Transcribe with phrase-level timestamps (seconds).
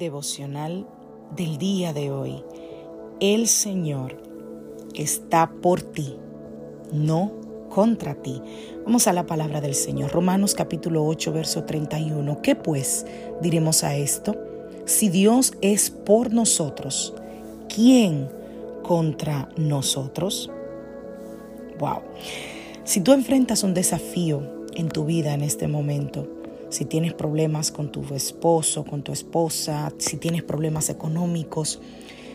[0.00, 0.86] Devocional
[1.36, 2.42] del día de hoy.
[3.20, 4.16] El Señor
[4.94, 6.16] está por ti,
[6.92, 7.30] no
[7.68, 8.42] contra ti.
[8.84, 10.10] Vamos a la palabra del Señor.
[10.10, 12.42] Romanos capítulo 8, verso 31.
[12.42, 13.06] ¿Qué pues
[13.40, 14.34] diremos a esto?
[14.86, 17.14] Si Dios es por nosotros,
[17.72, 18.28] ¿quién
[18.82, 20.50] contra nosotros?
[21.78, 22.00] Wow.
[22.84, 26.39] Si tú enfrentas un desafío en tu vida en este momento,
[26.70, 31.80] si tienes problemas con tu esposo, con tu esposa, si tienes problemas económicos,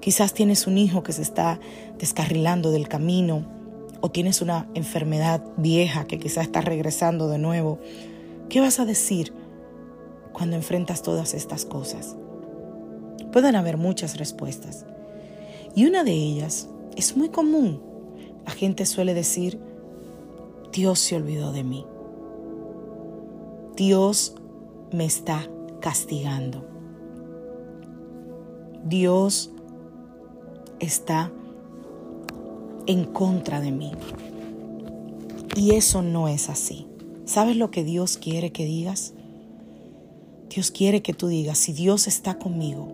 [0.00, 1.58] quizás tienes un hijo que se está
[1.98, 3.46] descarrilando del camino
[4.00, 7.78] o tienes una enfermedad vieja que quizás está regresando de nuevo.
[8.48, 9.32] ¿Qué vas a decir
[10.32, 12.16] cuando enfrentas todas estas cosas?
[13.32, 14.86] Pueden haber muchas respuestas.
[15.74, 17.82] Y una de ellas es muy común.
[18.44, 19.58] La gente suele decir,
[20.72, 21.84] Dios se olvidó de mí.
[23.78, 24.34] Dios
[24.90, 25.48] me está
[25.80, 26.66] castigando.
[28.84, 29.52] Dios
[30.80, 31.30] está
[32.88, 33.92] en contra de mí.
[35.54, 36.88] Y eso no es así.
[37.24, 39.14] ¿Sabes lo que Dios quiere que digas?
[40.52, 42.88] Dios quiere que tú digas, si Dios está conmigo,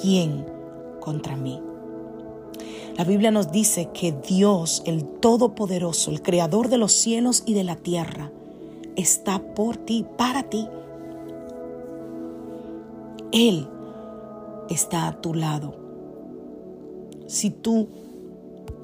[0.00, 0.46] ¿quién
[1.00, 1.60] contra mí?
[2.96, 7.64] La Biblia nos dice que Dios, el Todopoderoso, el Creador de los cielos y de
[7.64, 8.32] la tierra,
[8.96, 10.68] está por ti, para ti.
[13.32, 13.68] Él
[14.68, 15.74] está a tu lado.
[17.26, 17.88] Si tú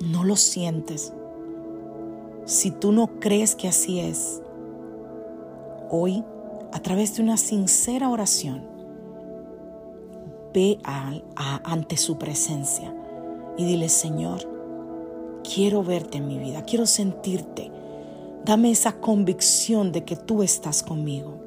[0.00, 1.12] no lo sientes,
[2.44, 4.40] si tú no crees que así es,
[5.90, 6.24] hoy,
[6.72, 8.62] a través de una sincera oración,
[10.54, 10.78] ve
[11.64, 12.94] ante su presencia
[13.56, 14.40] y dile, Señor,
[15.42, 17.70] quiero verte en mi vida, quiero sentirte,
[18.44, 21.38] Dame esa convicción de que tú estás conmigo.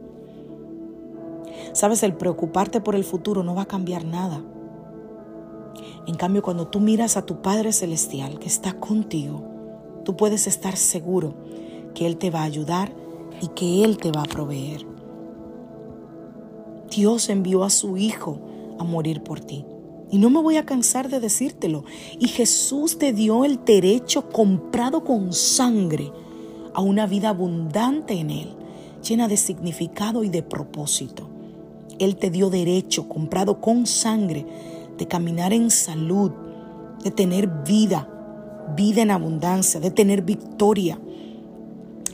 [1.74, 4.42] Sabes, el preocuparte por el futuro no va a cambiar nada.
[6.08, 9.44] En cambio, cuando tú miras a tu Padre Celestial que está contigo,
[10.04, 11.34] tú puedes estar seguro
[11.94, 12.94] que Él te va a ayudar
[13.42, 14.86] y que Él te va a proveer.
[16.90, 18.40] Dios envió a su Hijo
[18.78, 19.66] a morir por ti.
[20.10, 21.86] Y no me voy a cansar de decírtelo.
[22.20, 26.12] Y Jesús te dio el derecho comprado con sangre
[26.74, 28.54] a una vida abundante en Él,
[29.08, 31.28] llena de significado y de propósito.
[32.00, 34.46] Él te dio derecho, comprado con sangre,
[34.98, 36.32] de caminar en salud,
[37.04, 38.08] de tener vida,
[38.76, 41.00] vida en abundancia, de tener victoria.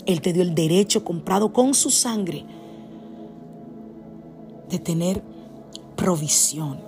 [0.05, 2.45] Él te dio el derecho, comprado con su sangre,
[4.69, 5.21] de tener
[5.95, 6.79] provisión.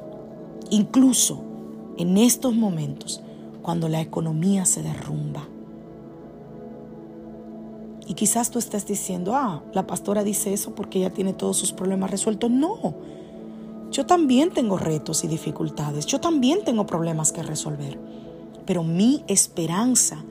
[0.70, 1.42] Incluso
[1.98, 3.22] en estos momentos,
[3.62, 5.48] cuando la economía se derrumba
[8.10, 11.72] y quizás tú estás diciendo, ah, la pastora dice eso porque ella tiene todos sus
[11.72, 12.50] problemas resueltos.
[12.50, 12.96] No,
[13.92, 18.00] yo también tengo retos y dificultades, yo también tengo problemas que resolver.
[18.66, 20.26] Pero mi esperanza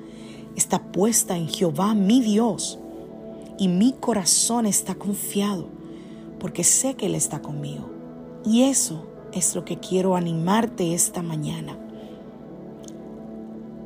[0.57, 2.81] está puesta en Jehová, mi Dios.
[3.59, 5.69] Y mi corazón está confiado
[6.41, 7.89] porque sé que Él está conmigo.
[8.45, 11.79] Y eso es lo que quiero animarte esta mañana.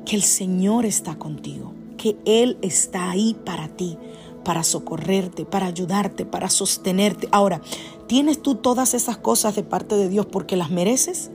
[0.06, 3.96] Que el Señor está contigo que Él está ahí para ti,
[4.42, 7.28] para socorrerte, para ayudarte, para sostenerte.
[7.30, 7.62] Ahora,
[8.08, 11.30] ¿tienes tú todas esas cosas de parte de Dios porque las mereces?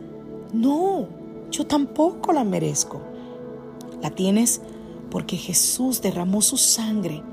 [0.52, 1.08] No,
[1.52, 3.00] yo tampoco las merezco.
[4.02, 4.60] La tienes
[5.10, 7.24] porque Jesús derramó su sangre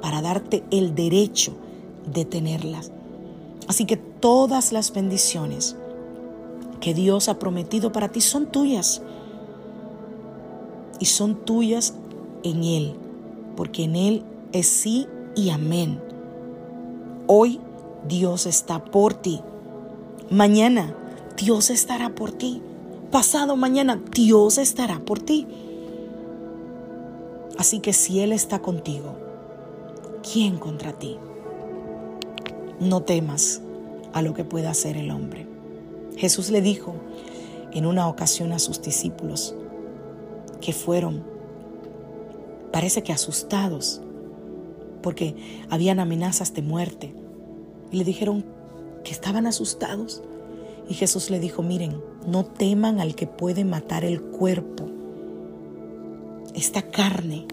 [0.00, 1.56] para darte el derecho
[2.06, 2.92] de tenerlas.
[3.66, 5.74] Así que todas las bendiciones
[6.80, 9.02] que Dios ha prometido para ti son tuyas.
[11.00, 11.94] Y son tuyas
[12.50, 12.94] en Él,
[13.56, 16.00] porque en Él es sí y amén.
[17.26, 17.60] Hoy
[18.06, 19.40] Dios está por ti.
[20.30, 20.94] Mañana
[21.36, 22.62] Dios estará por ti.
[23.10, 25.46] Pasado mañana Dios estará por ti.
[27.58, 29.16] Así que si Él está contigo,
[30.32, 31.18] ¿quién contra ti?
[32.80, 33.60] No temas
[34.12, 35.46] a lo que pueda hacer el hombre.
[36.16, 36.94] Jesús le dijo
[37.72, 39.54] en una ocasión a sus discípulos
[40.60, 41.22] que fueron,
[42.72, 44.00] parece que asustados,
[45.02, 45.34] porque
[45.70, 47.14] habían amenazas de muerte.
[47.90, 48.44] Y le dijeron
[49.04, 50.22] que estaban asustados.
[50.88, 54.86] Y Jesús le dijo, miren, no teman al que puede matar el cuerpo,
[56.54, 57.46] esta carne.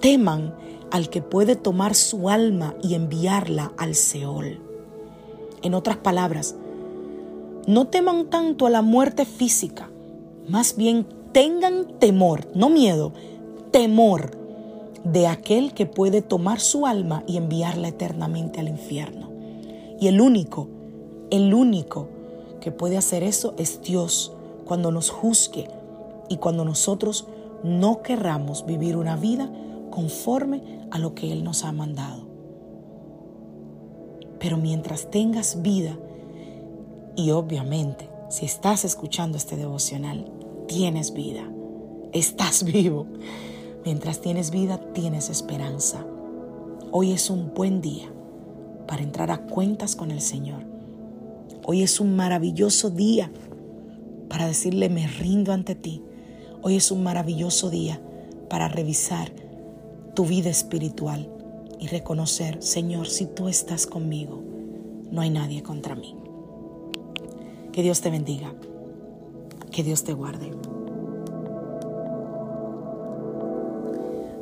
[0.00, 0.54] Teman
[0.90, 4.60] al que puede tomar su alma y enviarla al Seol.
[5.62, 6.54] En otras palabras,
[7.66, 9.90] no teman tanto a la muerte física,
[10.48, 13.12] más bien tengan temor, no miedo,
[13.70, 14.36] temor
[15.04, 19.30] de aquel que puede tomar su alma y enviarla eternamente al infierno.
[20.00, 20.68] Y el único,
[21.30, 22.08] el único
[22.60, 24.32] que puede hacer eso es Dios
[24.64, 25.68] cuando nos juzgue
[26.28, 27.26] y cuando nosotros
[27.62, 29.50] no querramos vivir una vida
[29.90, 32.26] conforme a lo que Él nos ha mandado.
[34.38, 35.96] Pero mientras tengas vida,
[37.16, 40.30] y obviamente si estás escuchando este devocional,
[40.66, 41.48] tienes vida,
[42.12, 43.06] estás vivo.
[43.86, 46.04] Mientras tienes vida, tienes esperanza.
[46.90, 48.12] Hoy es un buen día
[48.88, 50.64] para entrar a cuentas con el Señor.
[51.64, 53.30] Hoy es un maravilloso día
[54.28, 56.02] para decirle me rindo ante ti.
[56.62, 58.00] Hoy es un maravilloso día
[58.50, 59.30] para revisar
[60.14, 61.30] tu vida espiritual
[61.78, 64.42] y reconocer, Señor, si tú estás conmigo,
[65.12, 66.16] no hay nadie contra mí.
[67.70, 68.52] Que Dios te bendiga.
[69.70, 70.50] Que Dios te guarde.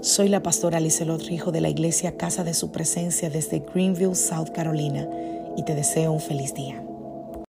[0.05, 4.51] Soy la pastora Lizelot Rijo de la iglesia Casa de Su Presencia desde Greenville, South
[4.55, 5.09] Carolina,
[5.57, 6.79] y te deseo un feliz día.